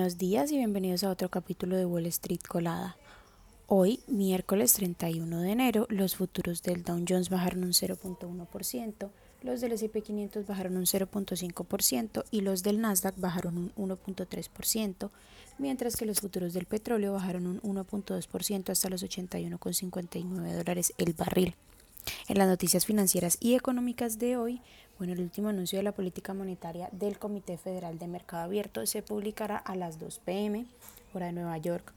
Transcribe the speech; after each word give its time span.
Buenos 0.00 0.16
días 0.16 0.50
y 0.50 0.56
bienvenidos 0.56 1.04
a 1.04 1.10
otro 1.10 1.28
capítulo 1.28 1.76
de 1.76 1.84
Wall 1.84 2.06
Street 2.06 2.40
Colada. 2.48 2.96
Hoy, 3.66 4.00
miércoles 4.06 4.72
31 4.72 5.42
de 5.42 5.50
enero, 5.50 5.86
los 5.90 6.16
futuros 6.16 6.62
del 6.62 6.84
Dow 6.84 7.04
Jones 7.06 7.28
bajaron 7.28 7.64
un 7.64 7.72
0.1%, 7.72 9.10
los 9.42 9.60
del 9.60 9.72
S&P 9.72 10.00
500 10.00 10.46
bajaron 10.46 10.78
un 10.78 10.86
0.5% 10.86 12.24
y 12.30 12.40
los 12.40 12.62
del 12.62 12.80
Nasdaq 12.80 13.20
bajaron 13.20 13.58
un 13.76 13.90
1.3%, 13.90 15.10
mientras 15.58 15.96
que 15.96 16.06
los 16.06 16.22
futuros 16.22 16.54
del 16.54 16.64
petróleo 16.64 17.12
bajaron 17.12 17.46
un 17.46 17.60
1.2% 17.60 18.70
hasta 18.70 18.88
los 18.88 19.04
81.59 19.04 20.52
dólares 20.54 20.94
el 20.96 21.12
barril. 21.12 21.54
En 22.28 22.38
las 22.38 22.48
noticias 22.48 22.86
financieras 22.86 23.36
y 23.40 23.54
económicas 23.54 24.18
de 24.18 24.36
hoy, 24.36 24.60
bueno, 24.98 25.14
el 25.14 25.20
último 25.20 25.48
anuncio 25.48 25.78
de 25.78 25.82
la 25.82 25.92
política 25.92 26.34
monetaria 26.34 26.88
del 26.92 27.18
Comité 27.18 27.56
Federal 27.56 27.98
de 27.98 28.06
Mercado 28.06 28.44
Abierto 28.44 28.84
se 28.86 29.02
publicará 29.02 29.56
a 29.56 29.74
las 29.74 29.98
2 29.98 30.20
pm, 30.24 30.66
hora 31.14 31.26
de 31.26 31.32
Nueva 31.32 31.56
York. 31.58 31.92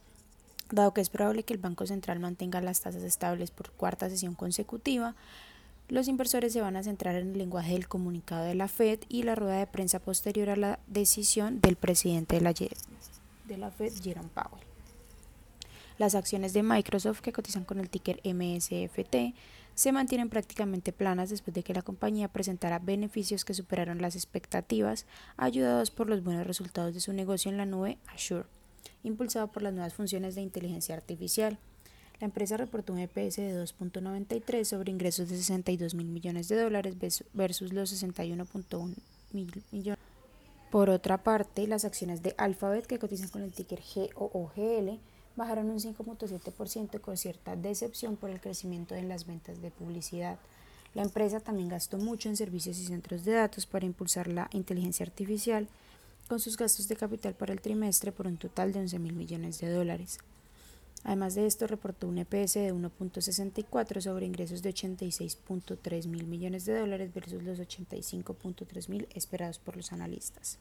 Dado 0.72 0.94
que 0.94 1.02
es 1.02 1.10
probable 1.10 1.44
que 1.44 1.54
el 1.54 1.60
Banco 1.60 1.86
Central 1.86 2.20
mantenga 2.20 2.62
las 2.62 2.82
tasas 2.82 3.04
estables 3.04 3.52
por 3.52 3.72
cuarta 3.72 4.10
sesión 4.10 4.36
consecutiva, 4.36 5.16
los 5.90 6.08
inversores 6.08 6.54
se 6.54 6.62
van 6.62 6.76
a 6.76 6.84
centrar 6.84 7.16
en 7.16 7.32
el 7.32 7.38
lenguaje 7.38 7.74
del 7.74 7.88
comunicado 7.88 8.46
de 8.46 8.56
la 8.56 8.68
Fed 8.68 9.00
y 9.10 9.24
la 9.24 9.36
rueda 9.36 9.58
de 9.58 9.68
prensa 9.68 10.00
posterior 10.00 10.50
a 10.50 10.56
la 10.56 10.80
decisión 10.88 11.60
del 11.60 11.76
presidente 11.76 12.38
de 12.38 12.42
la, 12.42 12.54
de 12.54 13.58
la 13.58 13.70
Fed, 13.70 13.92
Jerome 14.02 14.30
Powell. 14.34 14.73
Las 15.98 16.16
acciones 16.16 16.54
de 16.54 16.64
Microsoft 16.64 17.22
que 17.22 17.34
cotizan 17.34 17.66
con 17.66 17.80
el 17.80 17.90
ticker 17.90 18.20
MSFT 18.24 19.36
se 19.76 19.92
mantienen 19.92 20.30
prácticamente 20.30 20.92
planas 20.92 21.30
después 21.30 21.54
de 21.54 21.64
que 21.64 21.74
la 21.74 21.82
compañía 21.82 22.28
presentara 22.28 22.80
beneficios 22.80 23.46
que 23.46 23.54
superaron 23.54 24.02
las 24.02 24.16
expectativas, 24.16 25.06
ayudados 25.38 25.92
por 25.92 26.10
los 26.10 26.24
buenos 26.24 26.46
resultados 26.46 26.94
de 26.94 27.00
su 27.00 27.14
negocio 27.14 27.50
en 27.52 27.58
la 27.58 27.66
nube 27.66 27.98
Azure, 28.08 28.46
impulsado 29.04 29.48
por 29.48 29.64
las 29.64 29.74
nuevas 29.74 29.94
funciones 29.94 30.36
de 30.36 30.42
inteligencia 30.42 30.96
artificial. 30.96 31.58
La 32.20 32.26
empresa 32.26 32.58
reportó 32.58 32.94
un 32.94 33.00
EPS 33.00 33.38
de 33.38 33.64
2.93 33.64 34.64
sobre 34.64 34.92
ingresos 34.92 35.30
de 35.30 35.38
62 35.38 35.96
mil 35.96 36.08
millones 36.08 36.48
de 36.48 36.62
dólares 36.62 36.96
versus 37.34 37.74
los 37.74 37.92
61.1 37.92 38.96
mil 39.32 39.64
millones. 39.72 40.00
Por 40.70 40.90
otra 40.90 41.24
parte, 41.24 41.68
las 41.68 41.86
acciones 41.86 42.24
de 42.24 42.34
Alphabet 42.38 42.86
que 42.86 43.00
cotizan 43.00 43.30
con 43.30 43.42
el 43.42 43.52
ticker 43.52 43.80
GOOGL 44.16 45.00
bajaron 45.36 45.70
un 45.70 45.80
5.7% 45.80 47.02
con 47.02 47.18
cierta 47.18 47.56
decepción 47.56 48.16
por 48.16 48.30
el 48.30 48.40
crecimiento 48.40 48.96
en 48.96 49.10
las 49.10 49.26
ventas 49.26 49.62
de 49.62 49.72
publicidad. 49.72 50.38
La 50.94 51.02
empresa 51.02 51.40
también 51.40 51.70
gastó 51.70 51.98
mucho 51.98 52.30
en 52.30 52.38
servicios 52.38 52.78
y 52.78 52.86
centros 52.86 53.26
de 53.26 53.32
datos 53.34 53.66
para 53.66 53.86
impulsar 53.86 54.28
la 54.28 54.50
inteligencia 54.52 55.06
artificial, 55.06 55.68
con 56.28 56.40
sus 56.40 56.56
gastos 56.56 56.88
de 56.88 56.96
capital 56.96 57.34
para 57.34 57.54
el 57.54 57.62
trimestre 57.62 58.12
por 58.12 58.28
un 58.28 58.38
total 58.38 58.72
de 58.72 58.80
11 58.80 59.00
mil 59.00 59.14
millones 59.14 59.60
de 59.60 59.70
dólares. 59.70 60.20
Además 61.04 61.36
de 61.36 61.46
esto, 61.46 61.68
reportó 61.68 62.08
un 62.08 62.18
EPS 62.18 62.54
de 62.54 62.74
1.64 62.74 64.02
sobre 64.02 64.26
ingresos 64.26 64.62
de 64.62 64.74
86.3 64.74 66.08
mil 66.08 66.26
millones 66.26 66.66
de 66.66 66.80
dólares 66.80 67.14
versus 67.14 67.44
los 67.44 67.60
85.3 67.60 68.88
mil 68.88 69.08
esperados 69.14 69.60
por 69.60 69.76
los 69.76 69.92
analistas. 69.92 70.60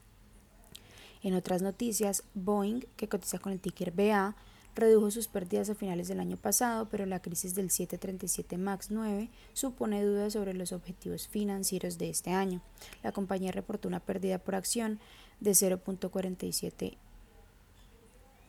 En 1.22 1.34
otras 1.34 1.62
noticias, 1.62 2.24
Boeing, 2.34 2.80
que 2.96 3.08
cotiza 3.08 3.38
con 3.38 3.52
el 3.52 3.60
ticker 3.60 3.92
BA, 3.92 4.34
redujo 4.74 5.10
sus 5.10 5.28
pérdidas 5.28 5.68
a 5.70 5.74
finales 5.74 6.08
del 6.08 6.20
año 6.20 6.36
pasado, 6.36 6.88
pero 6.90 7.06
la 7.06 7.20
crisis 7.20 7.54
del 7.54 7.70
737 7.70 8.58
MAX 8.58 8.90
9 8.90 9.28
supone 9.52 10.02
dudas 10.02 10.32
sobre 10.32 10.54
los 10.54 10.72
objetivos 10.72 11.28
financieros 11.28 11.98
de 11.98 12.10
este 12.10 12.30
año. 12.30 12.60
La 13.02 13.12
compañía 13.12 13.52
reportó 13.52 13.88
una 13.88 14.00
pérdida 14.00 14.38
por 14.38 14.54
acción 14.54 14.98
de 15.40 15.52
0.47 15.52 16.96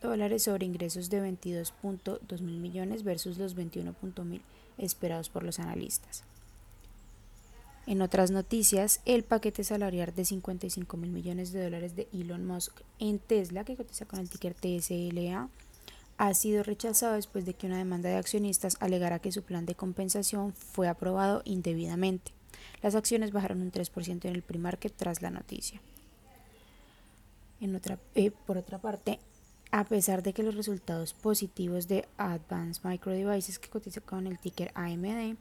dólares 0.01 0.43
sobre 0.43 0.65
ingresos 0.65 1.09
de 1.09 1.21
22.2 1.21 2.41
mil 2.41 2.59
millones 2.59 3.03
versus 3.03 3.37
los 3.37 3.55
21.000 3.55 4.23
mil 4.25 4.41
esperados 4.77 5.29
por 5.29 5.43
los 5.43 5.59
analistas. 5.59 6.23
En 7.85 8.01
otras 8.01 8.31
noticias, 8.31 9.01
el 9.05 9.23
paquete 9.23 9.63
salarial 9.63 10.13
de 10.15 10.23
55 10.23 10.95
mil 10.95 11.09
millones 11.09 11.51
de 11.51 11.63
dólares 11.63 11.95
de 11.95 12.07
Elon 12.13 12.45
Musk 12.45 12.81
en 12.99 13.19
Tesla, 13.19 13.65
que 13.65 13.75
cotiza 13.75 14.05
con 14.05 14.19
el 14.19 14.29
ticker 14.29 14.53
TSLA, 14.53 15.49
ha 16.17 16.33
sido 16.33 16.63
rechazado 16.63 17.13
después 17.13 17.45
de 17.45 17.53
que 17.53 17.67
una 17.67 17.77
demanda 17.77 18.09
de 18.09 18.15
accionistas 18.15 18.77
alegara 18.79 19.19
que 19.19 19.31
su 19.31 19.43
plan 19.43 19.65
de 19.65 19.75
compensación 19.75 20.53
fue 20.53 20.87
aprobado 20.87 21.41
indebidamente. 21.45 22.31
Las 22.81 22.95
acciones 22.95 23.31
bajaron 23.31 23.61
un 23.61 23.71
3% 23.71 24.25
en 24.25 24.35
el 24.35 24.41
pre-market 24.41 24.93
tras 24.95 25.21
la 25.21 25.29
noticia. 25.29 25.81
En 27.59 27.75
otra, 27.75 27.97
eh, 28.15 28.31
por 28.31 28.57
otra 28.57 28.79
parte, 28.79 29.19
a 29.71 29.85
pesar 29.85 30.21
de 30.21 30.33
que 30.33 30.43
los 30.43 30.55
resultados 30.55 31.13
positivos 31.13 31.87
de 31.87 32.07
Advanced 32.17 32.83
Micro 32.83 33.11
Devices 33.11 33.57
que 33.57 33.69
cotiza 33.69 34.01
con 34.01 34.27
el 34.27 34.37
ticker 34.37 34.71
AMD 34.75 35.35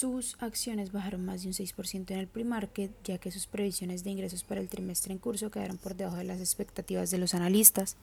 sus 0.00 0.38
acciones 0.40 0.92
bajaron 0.92 1.26
más 1.26 1.42
de 1.42 1.48
un 1.48 1.52
6% 1.52 2.10
en 2.12 2.18
el 2.18 2.26
pre-market, 2.26 2.90
ya 3.04 3.18
que 3.18 3.30
sus 3.30 3.46
previsiones 3.46 4.02
de 4.02 4.08
ingresos 4.08 4.44
para 4.44 4.62
el 4.62 4.70
trimestre 4.70 5.12
en 5.12 5.18
curso 5.18 5.50
quedaron 5.50 5.76
por 5.76 5.94
debajo 5.94 6.16
de 6.16 6.24
las 6.24 6.40
expectativas 6.40 7.10
de 7.10 7.18
los 7.18 7.34
analistas. 7.34 7.98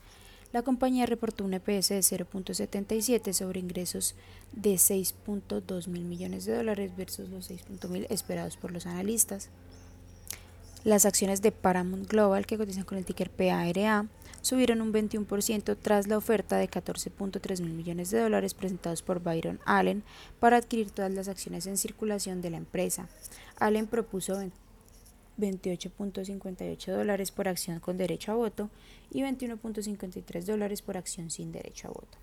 La 0.54 0.62
compañía 0.62 1.08
reportó 1.08 1.44
un 1.44 1.56
EPS 1.56 1.90
de 1.90 2.02
0.77 2.02 3.34
sobre 3.34 3.62
ingresos 3.62 4.14
de 4.52 4.76
6.2 4.76 5.88
mil 5.88 6.04
millones 6.04 6.46
de 6.46 6.56
dólares 6.56 6.92
versus 6.96 7.30
los 7.30 7.50
6.000 7.50 7.90
mil 7.90 8.06
esperados 8.12 8.58
por 8.58 8.72
los 8.72 8.86
analistas. 8.86 9.50
Las 10.84 11.06
acciones 11.06 11.42
de 11.42 11.52
Paramount 11.52 12.08
Global, 12.08 12.46
que 12.46 12.60
cotizan 12.60 12.84
con 12.84 13.00
el 13.00 13.06
ticker 13.06 13.32
PARA, 13.32 14.06
subieron 14.48 14.82
un 14.82 14.94
21% 14.94 15.76
tras 15.82 16.08
la 16.08 16.18
oferta 16.18 16.56
de 16.56 16.70
14.3 16.70 17.62
mil 17.62 17.74
millones 17.74 18.12
de 18.12 18.22
dólares 18.22 18.54
presentados 18.54 19.02
por 19.02 19.22
Byron 19.22 19.60
Allen 19.66 20.04
para 20.40 20.56
adquirir 20.56 20.90
todas 20.90 21.12
las 21.12 21.28
acciones 21.28 21.68
en 21.68 21.76
circulación 21.76 22.42
de 22.42 22.52
la 22.52 22.58
empresa. 22.58 23.10
Allen 23.60 23.88
propuso 23.88 24.42
28.58 25.38 26.96
dólares 26.96 27.32
por 27.32 27.50
acción 27.50 27.82
con 27.82 27.98
derecho 27.98 28.32
a 28.32 28.36
voto 28.36 28.70
y 29.12 29.22
21.53 29.22 30.46
dólares 30.46 30.82
por 30.82 30.96
acción 30.96 31.30
sin 31.30 31.52
derecho 31.52 31.90
a 31.90 31.92
voto. 31.92 32.18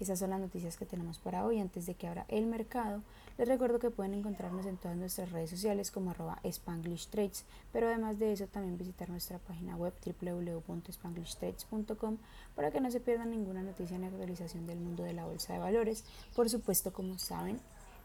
Esas 0.00 0.18
son 0.18 0.30
las 0.30 0.40
noticias 0.40 0.76
que 0.78 0.86
tenemos 0.86 1.18
para 1.18 1.44
hoy 1.44 1.60
antes 1.60 1.84
de 1.84 1.94
que 1.94 2.08
abra 2.08 2.24
el 2.28 2.46
mercado. 2.46 3.02
Les 3.36 3.46
recuerdo 3.46 3.78
que 3.78 3.90
pueden 3.90 4.14
encontrarnos 4.14 4.64
en 4.64 4.78
todas 4.78 4.96
nuestras 4.96 5.30
redes 5.30 5.50
sociales 5.50 5.90
como 5.90 6.10
arroba 6.10 6.38
Spanglish 6.42 7.08
Trades, 7.08 7.44
pero 7.70 7.86
además 7.86 8.18
de 8.18 8.32
eso 8.32 8.46
también 8.46 8.78
visitar 8.78 9.10
nuestra 9.10 9.38
página 9.38 9.76
web 9.76 9.92
www.spanglishtrades.com 10.04 12.16
para 12.56 12.70
que 12.70 12.80
no 12.80 12.90
se 12.90 13.00
pierdan 13.00 13.30
ninguna 13.30 13.62
noticia 13.62 13.98
ni 13.98 14.06
actualización 14.06 14.66
del 14.66 14.80
mundo 14.80 15.04
de 15.04 15.12
la 15.12 15.26
bolsa 15.26 15.52
de 15.52 15.58
valores. 15.58 16.02
Por 16.34 16.48
supuesto, 16.48 16.94
como 16.94 17.18
saben, 17.18 17.60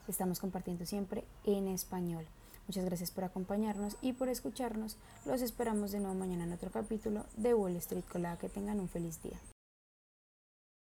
estamos 0.10 0.42
compartiendo 0.42 0.86
siempre 0.86 1.24
en 1.46 1.70
español. 1.70 2.26
Muchas 2.68 2.84
gracias 2.84 3.12
por 3.12 3.24
acompañarnos 3.24 3.96
y 4.02 4.12
por 4.14 4.28
escucharnos. 4.28 4.98
Los 5.26 5.42
esperamos 5.42 5.92
de 5.92 6.02
nuevo 6.02 6.16
mañana 6.16 6.44
en 6.44 6.52
otro 6.52 6.72
capítulo 6.72 7.26
de 7.38 7.54
Wall 7.54 7.78
Street 7.78 8.04
Colada. 8.12 8.38
Que 8.38 8.50
tengan 8.50 8.82
un 8.82 8.90
feliz 8.90 9.24
día. 9.24 9.40